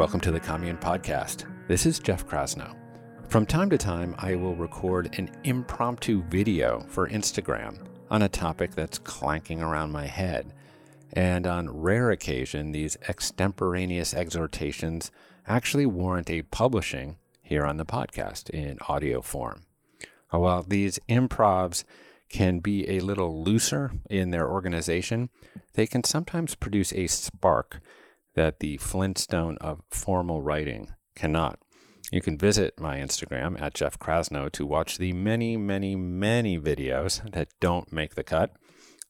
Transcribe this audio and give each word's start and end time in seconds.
Welcome 0.00 0.20
to 0.20 0.32
the 0.32 0.40
Commune 0.40 0.78
Podcast. 0.78 1.44
This 1.68 1.84
is 1.84 1.98
Jeff 1.98 2.26
Krasno. 2.26 2.74
From 3.28 3.44
time 3.44 3.68
to 3.68 3.76
time, 3.76 4.14
I 4.16 4.34
will 4.34 4.54
record 4.54 5.14
an 5.18 5.30
impromptu 5.44 6.22
video 6.22 6.80
for 6.88 7.06
Instagram 7.10 7.86
on 8.10 8.22
a 8.22 8.28
topic 8.30 8.74
that's 8.74 8.98
clanking 8.98 9.60
around 9.60 9.92
my 9.92 10.06
head. 10.06 10.54
And 11.12 11.46
on 11.46 11.68
rare 11.68 12.12
occasion, 12.12 12.72
these 12.72 12.96
extemporaneous 13.10 14.14
exhortations 14.14 15.10
actually 15.46 15.84
warrant 15.84 16.30
a 16.30 16.44
publishing 16.44 17.18
here 17.42 17.66
on 17.66 17.76
the 17.76 17.84
podcast 17.84 18.48
in 18.48 18.78
audio 18.88 19.20
form. 19.20 19.66
While 20.30 20.62
these 20.62 20.98
improvs 21.10 21.84
can 22.30 22.60
be 22.60 22.88
a 22.88 23.00
little 23.00 23.44
looser 23.44 23.92
in 24.08 24.30
their 24.30 24.48
organization, 24.48 25.28
they 25.74 25.86
can 25.86 26.04
sometimes 26.04 26.54
produce 26.54 26.90
a 26.94 27.06
spark 27.06 27.82
that 28.40 28.60
the 28.60 28.78
Flintstone 28.78 29.58
of 29.60 29.82
formal 29.90 30.40
writing 30.40 30.94
cannot. 31.14 31.58
You 32.10 32.22
can 32.22 32.38
visit 32.38 32.80
my 32.80 32.96
Instagram 32.96 33.60
at 33.60 33.74
Jeff 33.74 33.98
Krasno 33.98 34.50
to 34.52 34.64
watch 34.64 34.96
the 34.96 35.12
many, 35.12 35.58
many, 35.58 35.94
many 35.94 36.58
videos 36.58 37.30
that 37.32 37.48
don't 37.60 37.92
make 37.92 38.14
the 38.14 38.24
cut. 38.24 38.56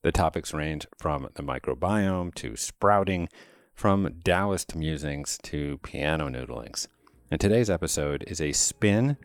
The 0.02 0.10
topics 0.10 0.52
range 0.52 0.88
from 0.98 1.28
the 1.34 1.44
microbiome 1.44 2.34
to 2.34 2.56
sprouting, 2.56 3.28
from 3.72 4.16
Taoist 4.24 4.74
musings 4.74 5.38
to 5.44 5.78
piano 5.84 6.28
noodlings. 6.28 6.88
And 7.30 7.40
today's 7.40 7.70
episode 7.70 8.24
is 8.26 8.40
a 8.40 8.50
spin 8.50 9.16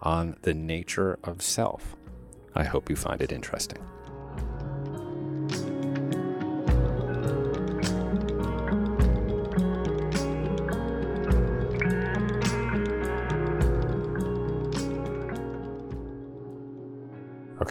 on 0.00 0.38
the 0.42 0.54
nature 0.54 1.20
of 1.22 1.40
self. 1.40 1.94
I 2.52 2.64
hope 2.64 2.90
you 2.90 2.96
find 2.96 3.22
it 3.22 3.30
interesting. 3.30 3.78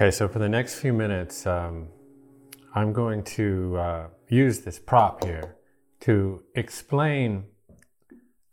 Okay, 0.02 0.10
so 0.10 0.28
for 0.28 0.40
the 0.40 0.50
next 0.50 0.80
few 0.80 0.94
minutes, 0.94 1.46
um, 1.46 1.90
I'm 2.74 2.92
going 2.92 3.24
to 3.38 3.78
uh, 3.78 4.08
use 4.30 4.62
this 4.62 4.80
prop 4.80 5.24
here 5.24 5.58
to 6.00 6.42
explain 6.56 7.44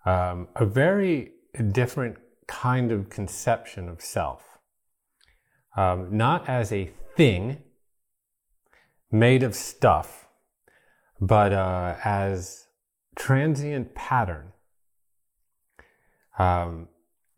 um, 0.05 0.49
a 0.55 0.67
very 0.67 1.33
different 1.73 2.19
kind 2.47 2.93
of 2.93 3.09
conception 3.09 3.89
of 3.89 4.03
self. 4.03 4.59
Um, 5.75 6.15
not 6.15 6.47
as 6.51 6.71
a 6.71 6.91
thing 7.17 7.63
made 9.11 9.43
of 9.43 9.55
stuff, 9.55 10.29
but 11.19 11.55
uh, 11.55 11.97
as 12.05 12.67
transient 13.17 13.95
pattern. 13.95 14.53
Um, 16.39 16.89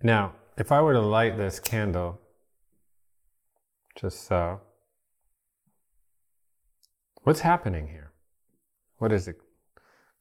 now, 0.03 0.35
if 0.59 0.73
I 0.73 0.81
were 0.81 0.95
to 0.95 1.01
light 1.01 1.37
this 1.37 1.61
candle, 1.61 2.21
just 4.01 4.27
so. 4.27 4.61
What's 7.23 7.41
happening 7.41 7.89
here? 7.89 8.13
What 8.97 9.13
is 9.13 9.29
it 9.29 9.37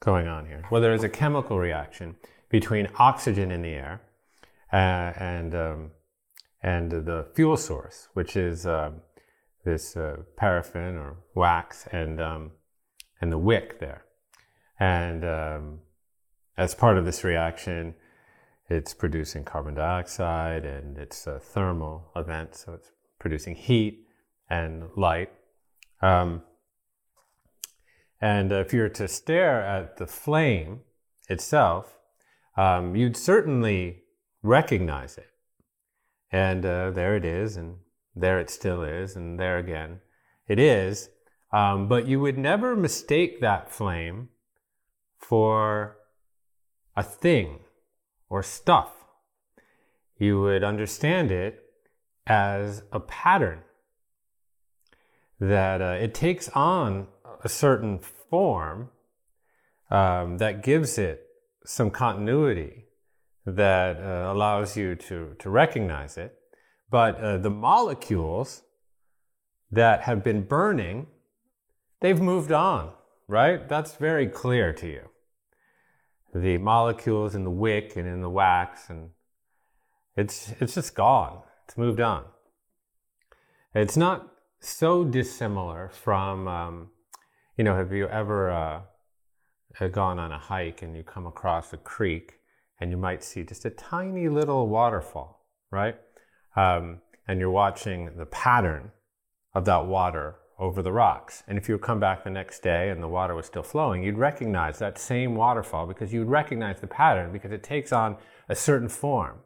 going 0.02 0.28
on 0.28 0.46
here? 0.46 0.64
Well, 0.70 0.82
there 0.82 0.94
is 0.94 1.04
a 1.04 1.10
chemical 1.10 1.58
reaction 1.58 2.18
between 2.50 2.90
oxygen 2.98 3.52
in 3.52 3.62
the 3.62 3.70
air 3.70 4.02
uh, 4.74 5.14
and 5.18 5.56
um, 5.56 5.92
and 6.62 6.92
the 6.92 7.28
fuel 7.36 7.56
source, 7.56 8.10
which 8.14 8.36
is 8.36 8.66
uh, 8.66 8.92
this 9.64 9.96
uh, 9.96 10.18
paraffin 10.36 10.98
or 10.98 11.18
wax 11.36 11.88
and 11.92 12.20
um, 12.20 12.52
and 13.22 13.32
the 13.32 13.38
wick 13.38 13.80
there. 13.80 14.04
And 14.78 15.24
um, 15.24 15.80
as 16.58 16.76
part 16.76 16.98
of 16.98 17.06
this 17.06 17.24
reaction, 17.24 17.96
it's 18.70 18.94
producing 18.94 19.46
carbon 19.46 19.76
dioxide 19.76 20.66
and 20.66 20.98
it's 20.98 21.28
a 21.28 21.40
thermal 21.40 22.12
event, 22.16 22.56
so 22.56 22.74
it's 22.74 22.92
producing 23.20 23.56
heat 23.56 24.08
and 24.50 24.90
light. 24.96 25.30
Um, 26.02 26.44
and 28.22 28.52
if 28.52 28.74
you 28.74 28.82
were 28.82 28.90
to 28.90 29.08
stare 29.08 29.62
at 29.62 29.98
the 29.98 30.08
flame 30.08 30.82
itself, 31.30 31.98
um, 32.58 32.96
you'd 32.96 33.16
certainly 33.16 34.04
recognize 34.42 35.18
it. 35.18 35.30
And 36.32 36.66
uh, 36.66 36.92
there 36.92 37.16
it 37.16 37.26
is, 37.26 37.56
and 37.56 37.78
there 38.16 38.40
it 38.40 38.50
still 38.50 38.84
is, 38.84 39.16
and 39.16 39.40
there 39.40 39.58
again 39.58 40.02
it 40.48 40.60
is. 40.60 41.10
Um, 41.52 41.88
but 41.88 42.08
you 42.08 42.20
would 42.20 42.38
never 42.38 42.76
mistake 42.76 43.42
that 43.42 43.72
flame 43.72 44.30
for 45.18 45.98
a 46.96 47.04
thing 47.04 47.60
or 48.30 48.44
stuff. 48.44 48.92
You 50.18 50.42
would 50.42 50.64
understand 50.64 51.32
it 51.32 51.64
as 52.30 52.84
a 52.92 53.00
pattern 53.00 53.60
that 55.40 55.82
uh, 55.82 55.98
it 56.00 56.14
takes 56.14 56.48
on 56.50 57.08
a 57.44 57.50
certain 57.50 57.98
form 58.00 58.90
um, 59.90 60.38
that 60.38 60.62
gives 60.62 60.98
it 60.98 61.26
some 61.66 61.90
continuity 61.90 62.86
that 63.46 63.98
uh, 63.98 64.32
allows 64.32 64.78
you 64.78 64.96
to, 64.96 65.36
to 65.40 65.50
recognize 65.50 66.18
it. 66.18 66.36
But 66.92 67.20
uh, 67.20 67.38
the 67.38 67.50
molecules 67.50 68.62
that 69.72 70.02
have 70.02 70.24
been 70.24 70.44
burning, 70.44 71.08
they've 72.02 72.22
moved 72.22 72.52
on, 72.52 72.92
right? 73.28 73.68
That's 73.68 73.96
very 73.96 74.28
clear 74.28 74.72
to 74.74 74.88
you. 74.88 75.10
The 76.34 76.60
molecules 76.60 77.34
in 77.34 77.44
the 77.44 77.50
wick 77.52 77.96
and 77.96 78.08
in 78.08 78.22
the 78.22 78.30
wax, 78.30 78.90
and 78.90 79.10
it's, 80.16 80.54
it's 80.60 80.76
just 80.76 80.94
gone. 80.94 81.42
It's 81.70 81.78
moved 81.78 82.00
on. 82.00 82.24
It's 83.76 83.96
not 83.96 84.34
so 84.60 85.04
dissimilar 85.04 85.92
from, 85.94 86.48
um, 86.48 86.90
you 87.58 87.64
know, 87.64 87.76
have 87.76 87.94
you 87.94 88.08
ever 88.08 88.50
uh, 88.50 89.88
gone 89.90 90.18
on 90.18 90.32
a 90.32 90.40
hike 90.40 90.82
and 90.82 90.98
you 90.98 91.04
come 91.04 91.28
across 91.28 91.72
a 91.72 91.78
creek 91.78 92.40
and 92.80 92.90
you 92.90 92.98
might 92.98 93.24
see 93.24 93.44
just 93.44 93.66
a 93.66 93.70
tiny 93.70 94.30
little 94.30 94.68
waterfall, 94.68 95.46
right? 95.70 95.96
Um, 96.56 97.02
and 97.28 97.40
you're 97.40 97.52
watching 97.52 98.18
the 98.18 98.26
pattern 98.26 98.92
of 99.54 99.66
that 99.66 99.86
water 99.86 100.38
over 100.58 100.82
the 100.82 100.92
rocks. 100.92 101.44
And 101.48 101.56
if 101.56 101.70
you 101.70 101.76
would 101.76 101.84
come 101.84 102.00
back 102.00 102.24
the 102.24 102.32
next 102.32 102.64
day 102.64 102.90
and 102.90 103.04
the 103.04 103.08
water 103.08 103.36
was 103.36 103.46
still 103.46 103.62
flowing, 103.62 104.02
you'd 104.02 104.18
recognize 104.18 104.80
that 104.80 104.98
same 104.98 105.36
waterfall 105.36 105.86
because 105.86 106.12
you'd 106.12 106.30
recognize 106.30 106.82
the 106.82 106.88
pattern 106.88 107.32
because 107.32 107.52
it 107.52 107.62
takes 107.62 107.94
on 107.94 108.18
a 108.50 108.56
certain 108.56 108.90
form. 108.90 109.42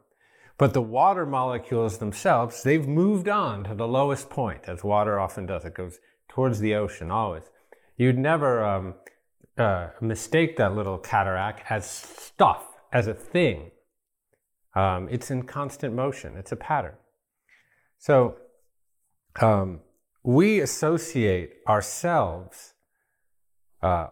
But 0.56 0.72
the 0.72 0.82
water 0.82 1.26
molecules 1.26 1.98
themselves, 1.98 2.62
they've 2.62 2.86
moved 2.86 3.28
on 3.28 3.64
to 3.64 3.74
the 3.74 3.88
lowest 3.88 4.30
point, 4.30 4.68
as 4.68 4.84
water 4.84 5.18
often 5.18 5.46
does. 5.46 5.64
It 5.64 5.74
goes 5.74 5.98
towards 6.28 6.60
the 6.60 6.74
ocean 6.74 7.10
always. 7.10 7.44
You'd 7.96 8.18
never 8.18 8.64
um, 8.64 8.94
uh, 9.58 9.88
mistake 10.00 10.56
that 10.56 10.74
little 10.74 10.98
cataract 10.98 11.70
as 11.70 11.88
stuff, 11.88 12.66
as 12.92 13.06
a 13.06 13.14
thing. 13.14 13.72
Um, 14.74 15.08
it's 15.10 15.30
in 15.30 15.42
constant 15.42 15.94
motion, 15.94 16.36
it's 16.36 16.52
a 16.52 16.56
pattern. 16.56 16.94
So 17.98 18.36
um, 19.40 19.80
we 20.22 20.60
associate 20.60 21.54
ourselves 21.68 22.74
uh, 23.82 24.08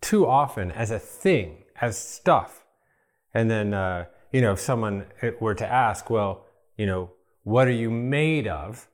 too 0.00 0.26
often 0.26 0.70
as 0.70 0.90
a 0.90 0.98
thing, 0.98 1.64
as 1.80 1.98
stuff. 1.98 2.64
And 3.34 3.50
then 3.50 3.74
uh, 3.74 4.06
you 4.32 4.40
know, 4.40 4.52
if 4.52 4.60
someone 4.60 5.06
eh, 5.20 5.32
were 5.40 5.54
to 5.54 5.66
ask, 5.66 6.10
well, 6.10 6.46
you 6.76 6.86
know, 6.86 7.10
what 7.44 7.68
are 7.68 7.72
you 7.72 7.90
made 7.90 8.48
of? 8.48 8.88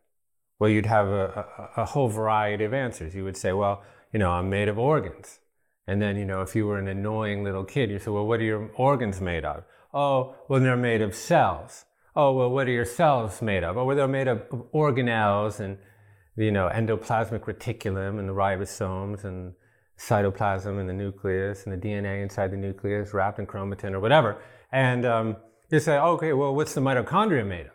Well, 0.59 0.69
you'd 0.69 0.87
have 0.87 1.07
a, 1.07 1.71
a, 1.77 1.83
a, 1.83 1.85
whole 1.85 2.09
variety 2.09 2.65
of 2.65 2.75
answers. 2.75 3.15
You 3.15 3.23
would 3.25 3.37
say, 3.37 3.53
well, 3.53 3.83
you 4.13 4.19
know, 4.19 4.33
I'm 4.33 4.51
made 4.51 4.69
of 4.69 4.79
organs. 4.79 5.39
And 5.87 6.03
then, 6.03 6.17
you 6.17 6.25
know, 6.25 6.43
if 6.43 6.57
you 6.57 6.67
were 6.67 6.79
an 6.79 6.89
annoying 6.89 7.45
little 7.45 7.65
kid, 7.65 7.91
you'd 7.91 8.03
say, 8.03 8.11
well, 8.11 8.27
what 8.27 8.41
are 8.41 8.45
your 8.45 8.71
organs 8.77 9.21
made 9.21 9.45
of? 9.45 9.65
Oh, 9.95 10.35
well, 10.49 10.61
they're 10.61 10.77
made 10.77 11.01
of 11.01 11.15
cells. 11.15 11.85
Oh, 12.17 12.33
well, 12.33 12.51
what 12.51 12.67
are 12.67 12.73
your 12.73 12.85
cells 12.85 13.41
made 13.41 13.63
of? 13.63 13.79
Oh, 13.79 13.85
well, 13.85 13.97
they're 13.97 14.09
made 14.09 14.27
of 14.29 14.41
organelles 14.75 15.61
and, 15.61 15.79
you 16.37 16.51
know, 16.51 16.69
endoplasmic 16.69 17.45
reticulum 17.45 18.19
and 18.19 18.29
the 18.29 18.35
ribosomes 18.35 19.25
and 19.25 19.55
cytoplasm 19.99 20.79
and 20.79 20.89
the 20.89 20.93
nucleus 20.93 21.65
and 21.67 21.73
the 21.73 21.89
DNA 21.89 22.23
inside 22.23 22.51
the 22.51 22.57
nucleus 22.57 23.13
wrapped 23.13 23.39
in 23.39 23.47
chromatin 23.47 23.93
or 23.93 24.01
whatever. 24.01 24.41
And 24.71 25.05
um, 25.05 25.37
you 25.71 25.81
say, 25.81 25.99
okay, 25.99 26.33
well, 26.33 26.55
what's 26.55 26.75
the 26.75 26.81
mitochondria 26.81 27.47
made 27.47 27.67
of? 27.67 27.73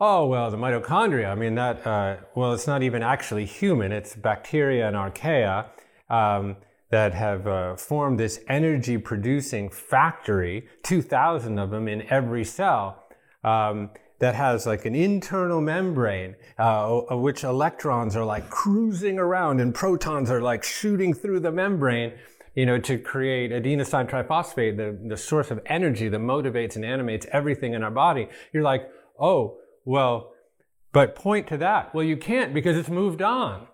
Oh, 0.00 0.26
well, 0.26 0.50
the 0.50 0.56
mitochondria, 0.56 1.30
I 1.30 1.34
mean, 1.34 1.54
that, 1.56 1.86
uh, 1.86 2.16
well, 2.34 2.52
it's 2.52 2.66
not 2.66 2.82
even 2.82 3.02
actually 3.02 3.44
human, 3.44 3.92
it's 3.92 4.16
bacteria 4.16 4.88
and 4.88 4.96
archaea 4.96 5.66
um, 6.10 6.56
that 6.90 7.14
have 7.14 7.46
uh, 7.46 7.76
formed 7.76 8.18
this 8.18 8.40
energy 8.48 8.98
producing 8.98 9.68
factory, 9.70 10.66
2,000 10.82 11.58
of 11.58 11.70
them 11.70 11.88
in 11.88 12.02
every 12.10 12.44
cell. 12.44 13.04
Um, 13.44 13.90
that 14.22 14.36
has 14.36 14.66
like 14.66 14.84
an 14.84 14.94
internal 14.94 15.60
membrane 15.60 16.36
uh, 16.56 16.98
of 16.98 17.20
which 17.20 17.42
electrons 17.42 18.14
are 18.14 18.24
like 18.24 18.48
cruising 18.48 19.18
around 19.18 19.60
and 19.60 19.74
protons 19.74 20.30
are 20.30 20.40
like 20.40 20.62
shooting 20.62 21.12
through 21.12 21.40
the 21.40 21.50
membrane 21.50 22.12
you 22.54 22.64
know, 22.64 22.78
to 22.78 22.98
create 22.98 23.50
adenosine 23.50 24.08
triphosphate, 24.08 24.76
the, 24.76 24.96
the 25.08 25.16
source 25.16 25.50
of 25.50 25.58
energy 25.66 26.08
that 26.08 26.20
motivates 26.20 26.76
and 26.76 26.84
animates 26.84 27.26
everything 27.32 27.74
in 27.74 27.82
our 27.82 27.90
body. 27.90 28.28
You're 28.52 28.62
like, 28.62 28.88
oh, 29.18 29.58
well, 29.84 30.32
but 30.92 31.16
point 31.16 31.48
to 31.48 31.56
that. 31.56 31.92
Well, 31.92 32.04
you 32.04 32.16
can't 32.16 32.54
because 32.54 32.76
it's 32.76 32.90
moved 32.90 33.22
on. 33.22 33.66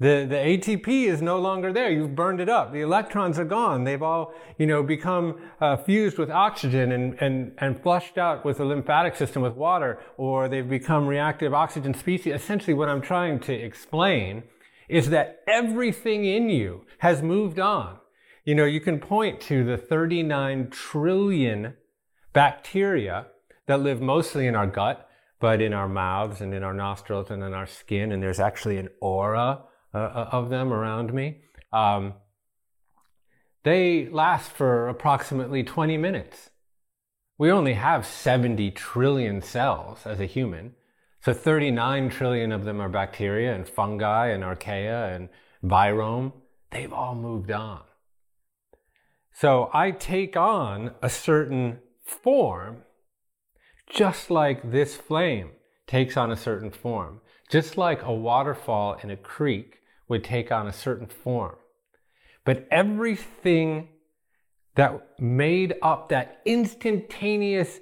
The, 0.00 0.26
the 0.28 0.34
ATP 0.34 1.04
is 1.04 1.22
no 1.22 1.38
longer 1.38 1.72
there. 1.72 1.88
You've 1.88 2.16
burned 2.16 2.40
it 2.40 2.48
up. 2.48 2.72
The 2.72 2.80
electrons 2.80 3.38
are 3.38 3.44
gone. 3.44 3.84
They've 3.84 4.02
all, 4.02 4.34
you 4.58 4.66
know, 4.66 4.82
become 4.82 5.38
uh, 5.60 5.76
fused 5.76 6.18
with 6.18 6.30
oxygen 6.30 6.90
and, 6.90 7.14
and, 7.20 7.52
and 7.58 7.80
flushed 7.80 8.18
out 8.18 8.44
with 8.44 8.58
the 8.58 8.64
lymphatic 8.64 9.14
system 9.14 9.42
with 9.42 9.54
water, 9.54 10.00
or 10.16 10.48
they've 10.48 10.68
become 10.68 11.06
reactive 11.06 11.54
oxygen 11.54 11.94
species. 11.94 12.34
Essentially, 12.34 12.74
what 12.74 12.88
I'm 12.88 13.02
trying 13.02 13.38
to 13.40 13.52
explain 13.52 14.42
is 14.88 15.10
that 15.10 15.42
everything 15.46 16.24
in 16.24 16.48
you 16.48 16.86
has 16.98 17.22
moved 17.22 17.60
on. 17.60 17.98
You 18.44 18.56
know, 18.56 18.64
you 18.64 18.80
can 18.80 18.98
point 18.98 19.40
to 19.42 19.64
the 19.64 19.76
39 19.76 20.70
trillion 20.70 21.74
bacteria 22.32 23.26
that 23.66 23.80
live 23.80 24.00
mostly 24.00 24.48
in 24.48 24.56
our 24.56 24.66
gut, 24.66 25.08
but 25.38 25.62
in 25.62 25.72
our 25.72 25.88
mouths 25.88 26.40
and 26.40 26.52
in 26.52 26.64
our 26.64 26.74
nostrils 26.74 27.30
and 27.30 27.44
in 27.44 27.54
our 27.54 27.66
skin, 27.66 28.10
and 28.10 28.20
there's 28.20 28.40
actually 28.40 28.76
an 28.78 28.88
aura 29.00 29.62
uh, 29.94 29.98
uh, 29.98 30.28
of 30.32 30.50
them 30.50 30.72
around 30.72 31.12
me. 31.12 31.38
Um, 31.72 32.14
they 33.62 34.08
last 34.08 34.50
for 34.50 34.88
approximately 34.88 35.62
20 35.62 35.96
minutes. 35.96 36.50
We 37.38 37.50
only 37.50 37.74
have 37.74 38.06
70 38.06 38.72
trillion 38.72 39.40
cells 39.40 40.00
as 40.04 40.20
a 40.20 40.26
human. 40.26 40.74
So 41.20 41.32
39 41.32 42.10
trillion 42.10 42.52
of 42.52 42.64
them 42.64 42.80
are 42.80 42.88
bacteria 42.88 43.54
and 43.54 43.68
fungi 43.68 44.28
and 44.28 44.44
archaea 44.44 45.14
and 45.14 45.28
virome. 45.64 46.32
They've 46.70 46.92
all 46.92 47.14
moved 47.14 47.50
on. 47.50 47.82
So 49.32 49.70
I 49.72 49.90
take 49.90 50.36
on 50.36 50.92
a 51.02 51.08
certain 51.08 51.80
form, 52.02 52.82
just 53.88 54.30
like 54.30 54.70
this 54.70 54.96
flame 54.96 55.50
takes 55.86 56.16
on 56.16 56.30
a 56.30 56.36
certain 56.36 56.70
form. 56.70 57.20
Just 57.50 57.76
like 57.76 58.02
a 58.02 58.12
waterfall 58.12 58.98
in 59.02 59.10
a 59.10 59.16
creek 59.16 59.80
would 60.08 60.24
take 60.24 60.52
on 60.52 60.66
a 60.66 60.72
certain 60.72 61.06
form. 61.06 61.56
But 62.44 62.66
everything 62.70 63.88
that 64.74 65.20
made 65.20 65.74
up 65.82 66.08
that 66.08 66.40
instantaneous 66.44 67.80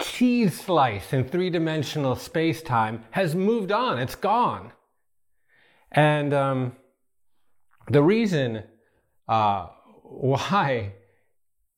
cheese 0.00 0.60
slice 0.60 1.12
in 1.12 1.24
three 1.24 1.50
dimensional 1.50 2.16
space 2.16 2.62
time 2.62 3.04
has 3.12 3.34
moved 3.34 3.70
on, 3.70 3.98
it's 3.98 4.16
gone. 4.16 4.72
And 5.92 6.34
um, 6.34 6.76
the 7.88 8.02
reason 8.02 8.64
uh, 9.28 9.66
why 10.02 10.94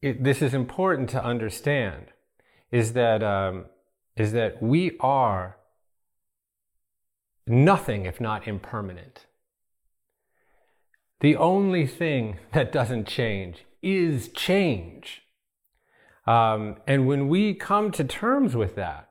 it, 0.03 0.25
this 0.25 0.43
is 0.43 0.55
important 0.55 1.11
to 1.11 1.23
understand 1.23 2.06
is 2.70 2.94
that, 2.94 3.23
um, 3.23 3.67
is 4.17 4.32
that 4.32 4.62
we 4.62 4.97
are 5.00 5.56
nothing 7.46 8.06
if 8.06 8.20
not 8.20 8.46
impermanent. 8.46 9.26
The 11.20 11.37
only 11.37 11.87
thing 11.87 12.38
that 12.52 12.72
doesn't 12.72 13.06
change 13.06 13.64
is 13.82 14.28
change. 14.28 15.22
Um, 16.26 16.76
and 16.87 17.06
when 17.06 17.28
we 17.28 17.54
come 17.54 17.93
to 17.93 18.04
terms 18.04 18.56
with 18.56 18.75
that, 18.75 19.10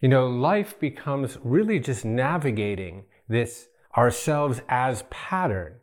you 0.00 0.08
know, 0.08 0.26
life 0.28 0.78
becomes 0.78 1.38
really 1.42 1.80
just 1.80 2.04
navigating 2.04 3.04
this 3.28 3.68
ourselves 3.96 4.60
as 4.68 5.04
pattern 5.08 5.76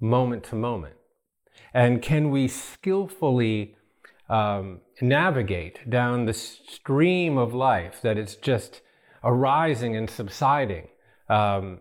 moment 0.00 0.42
to 0.44 0.56
moment. 0.56 0.96
And 1.72 2.02
can 2.02 2.30
we 2.30 2.48
skillfully 2.48 3.76
um, 4.28 4.80
navigate 5.00 5.88
down 5.88 6.26
the 6.26 6.32
stream 6.32 7.38
of 7.38 7.54
life 7.54 8.02
that 8.02 8.18
it's 8.18 8.34
just 8.34 8.82
arising 9.22 9.96
and 9.96 10.08
subsiding 10.08 10.88
um, 11.28 11.80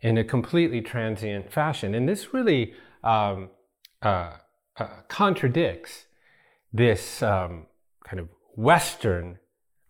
in 0.00 0.18
a 0.18 0.24
completely 0.24 0.80
transient 0.80 1.52
fashion. 1.52 1.94
And 1.94 2.08
this 2.08 2.32
really 2.32 2.74
um, 3.02 3.50
uh, 4.02 4.32
uh, 4.78 4.86
contradicts 5.08 6.06
this 6.72 7.22
um, 7.22 7.66
kind 8.04 8.20
of 8.20 8.28
Western 8.56 9.38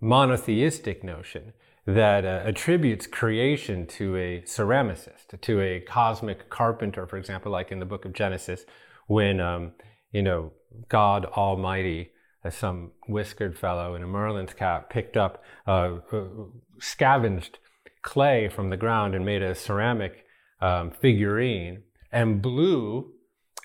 monotheistic 0.00 1.04
notion 1.04 1.52
that 1.86 2.24
uh, 2.24 2.42
attributes 2.44 3.06
creation 3.06 3.86
to 3.86 4.16
a 4.16 4.40
ceramicist, 4.42 5.40
to 5.40 5.60
a 5.60 5.80
cosmic 5.80 6.48
carpenter, 6.48 7.06
for 7.06 7.16
example, 7.16 7.50
like 7.50 7.72
in 7.72 7.80
the 7.80 7.86
book 7.86 8.04
of 8.04 8.12
Genesis, 8.12 8.64
when, 9.06 9.40
um, 9.40 9.72
you 10.12 10.22
know, 10.22 10.52
God 10.88 11.24
Almighty 11.26 12.10
as 12.42 12.54
some 12.54 12.92
whiskered 13.06 13.58
fellow 13.58 13.94
in 13.94 14.02
a 14.02 14.06
Merlin's 14.06 14.54
cap 14.54 14.90
picked 14.90 15.16
up, 15.16 15.42
uh, 15.66 15.98
uh, 16.12 16.24
scavenged 16.78 17.58
clay 18.02 18.48
from 18.48 18.70
the 18.70 18.76
ground 18.76 19.14
and 19.14 19.24
made 19.24 19.42
a 19.42 19.54
ceramic 19.54 20.24
um, 20.60 20.90
figurine 20.90 21.82
and 22.12 22.40
blew 22.40 23.12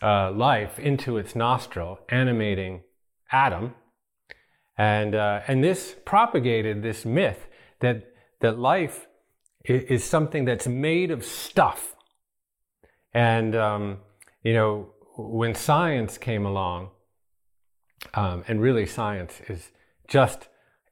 uh, 0.02 0.32
life 0.32 0.78
into 0.78 1.18
its 1.18 1.36
nostril, 1.36 2.00
animating 2.10 2.82
Adam. 3.32 3.74
And, 4.78 5.16
uh, 5.16 5.42
and 5.48 5.64
this 5.64 5.96
propagated 6.06 6.84
this 6.84 7.06
myth 7.06 7.48
that, 7.80 8.04
that 8.42 8.60
life 8.60 9.08
is, 9.64 10.04
something 10.04 10.46
that's 10.46 10.68
made 10.68 11.12
of 11.12 11.24
stuff. 11.24 11.96
And, 13.14 13.56
um, 13.56 14.00
you 14.44 14.54
know, 14.54 14.90
when 15.18 15.56
science 15.56 16.18
came 16.18 16.46
along, 16.46 16.90
um, 18.14 18.44
and 18.48 18.62
really, 18.62 18.86
science 18.86 19.42
is 19.48 19.72
just 20.08 20.48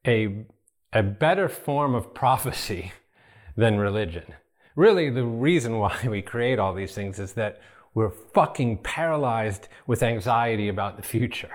a, 0.06 0.46
a 0.92 1.04
better 1.04 1.48
form 1.48 1.96
of 1.96 2.14
prophecy 2.14 2.92
than 3.56 3.78
religion. 3.78 4.34
Really, 4.76 5.10
the 5.10 5.26
reason 5.26 5.78
why 5.78 5.98
we 6.08 6.22
create 6.22 6.60
all 6.60 6.74
these 6.74 6.94
things 6.94 7.20
is 7.20 7.34
that 7.34 7.62
we're 7.94 8.10
fucking 8.10 8.80
paralyzed 8.80 9.68
with 9.86 10.02
anxiety 10.02 10.68
about 10.68 10.98
the 10.98 11.04
future. 11.04 11.52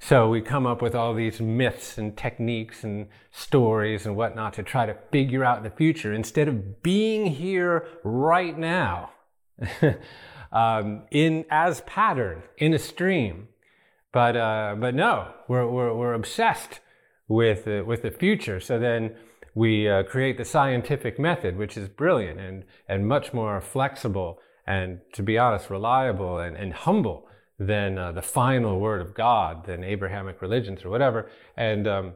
So 0.00 0.28
we 0.28 0.40
come 0.40 0.66
up 0.66 0.80
with 0.80 0.94
all 0.94 1.12
these 1.14 1.40
myths 1.40 1.98
and 1.98 2.16
techniques 2.16 2.84
and 2.84 3.08
stories 3.32 4.06
and 4.06 4.14
whatnot 4.16 4.52
to 4.54 4.62
try 4.62 4.86
to 4.86 4.96
figure 5.10 5.44
out 5.44 5.62
the 5.62 5.70
future 5.70 6.12
instead 6.12 6.48
of 6.48 6.82
being 6.82 7.26
here 7.26 7.86
right 8.04 8.56
now 8.56 9.10
um, 10.52 11.02
in 11.10 11.44
as 11.50 11.80
pattern 11.82 12.42
in 12.58 12.74
a 12.74 12.78
stream 12.78 13.48
but, 14.12 14.36
uh, 14.36 14.76
but 14.78 14.94
no, 14.94 15.32
we're, 15.48 15.68
we're, 15.68 15.94
we're 15.94 16.14
obsessed 16.14 16.80
with, 17.28 17.68
uh, 17.68 17.84
with 17.86 18.02
the 18.02 18.10
future. 18.10 18.60
So 18.60 18.78
then 18.78 19.14
we 19.54 19.88
uh, 19.88 20.04
create 20.04 20.38
the 20.38 20.44
scientific 20.44 21.18
method, 21.18 21.56
which 21.56 21.76
is 21.76 21.88
brilliant 21.88 22.40
and, 22.40 22.64
and 22.88 23.06
much 23.06 23.32
more 23.32 23.60
flexible 23.60 24.38
and, 24.66 25.00
to 25.14 25.22
be 25.22 25.38
honest, 25.38 25.70
reliable 25.70 26.38
and, 26.38 26.56
and 26.56 26.72
humble 26.72 27.26
than 27.58 27.98
uh, 27.98 28.12
the 28.12 28.22
final 28.22 28.78
word 28.78 29.00
of 29.00 29.14
God, 29.14 29.66
than 29.66 29.82
Abrahamic 29.82 30.40
religions 30.40 30.84
or 30.84 30.90
whatever. 30.90 31.30
And, 31.56 31.88
um, 31.88 32.12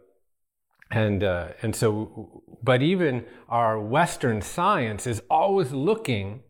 and, 0.90 1.24
uh, 1.24 1.48
and 1.62 1.74
so, 1.74 2.42
but 2.62 2.82
even 2.82 3.24
our 3.48 3.80
Western 3.80 4.40
science 4.40 5.06
is 5.06 5.22
always 5.30 5.72
looking 5.72 6.42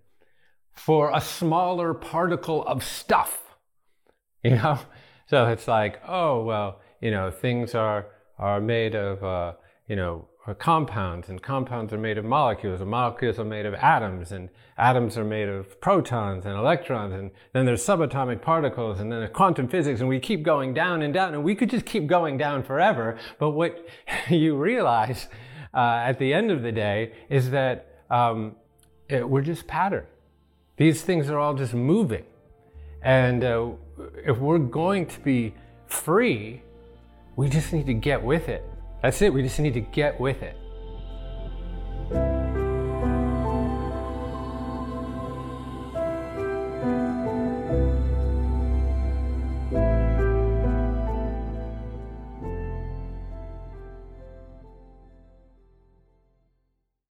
for 0.75 1.11
a 1.15 1.21
smaller 1.21 1.95
particle 1.95 2.65
of 2.67 2.83
stuff, 2.85 3.57
you 4.45 4.51
know? 4.51 4.79
So 5.33 5.47
it's 5.47 5.67
like, 5.67 5.99
oh, 6.07 6.43
well, 6.43 6.81
you 7.01 7.11
know, 7.11 7.31
things 7.31 7.75
are, 7.75 8.05
are 8.39 8.61
made 8.61 8.95
of, 8.95 9.25
uh, 9.25 9.55
you 9.89 9.97
know, 9.97 10.29
compounds, 10.59 11.31
and 11.31 11.43
compounds 11.43 11.91
are 11.95 11.99
made 11.99 12.19
of 12.19 12.27
molecules, 12.27 12.83
and 12.83 12.91
molecules 12.91 13.39
are 13.39 13.45
made 13.47 13.65
of 13.65 13.73
atoms, 13.73 14.31
and 14.31 14.51
atoms 14.77 15.17
are 15.17 15.25
made 15.25 15.49
of 15.49 15.81
protons 15.81 16.45
and 16.45 16.55
electrons, 16.55 17.15
and 17.15 17.31
then 17.55 17.65
there's 17.65 17.83
subatomic 17.83 18.43
particles, 18.43 19.01
and 19.01 19.11
then 19.11 19.21
there's 19.21 19.33
quantum 19.33 19.69
physics, 19.69 20.01
and 20.01 20.09
we 20.11 20.21
keep 20.21 20.43
going 20.43 20.75
down 20.75 21.01
and 21.01 21.15
down, 21.15 21.33
and 21.33 21.43
we 21.43 21.55
could 21.55 21.71
just 21.71 21.87
keep 21.87 22.07
going 22.07 22.37
down 22.37 22.63
forever. 22.63 23.19
But 23.39 23.53
what 23.53 23.89
you 24.29 24.55
realize 24.55 25.29
uh, 25.73 26.03
at 26.05 26.19
the 26.19 26.35
end 26.35 26.51
of 26.51 26.61
the 26.61 26.73
day 26.73 27.15
is 27.31 27.53
that 27.53 28.03
um, 28.11 28.57
it, 29.09 29.27
we're 29.27 29.41
just 29.41 29.67
pattern. 29.67 30.05
These 30.77 31.01
things 31.01 31.31
are 31.31 31.39
all 31.39 31.55
just 31.55 31.73
moving. 31.73 32.25
And 33.03 33.43
uh, 33.43 33.71
if 34.25 34.39
we're 34.39 34.59
going 34.59 35.07
to 35.07 35.21
be 35.21 35.55
free, 35.87 36.63
we 37.37 37.49
just 37.49 37.73
need 37.73 37.87
to 37.87 37.95
get 37.95 38.23
with 38.23 38.49
it. 38.49 38.65
That's 39.03 39.21
it. 39.23 39.33
We 39.33 39.43
just 39.43 39.59
need 39.59 39.75
to 39.75 39.81
get 39.81 40.21
with 40.21 40.43
it. 40.43 40.57